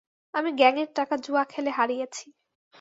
আমি 0.33 0.49
গ্যাং 0.51 0.75
এর 0.77 0.89
টাকা 0.95 1.15
জুয়া 1.25 1.43
খেলে 1.45 1.71
হারিয়েছি। 1.77 2.25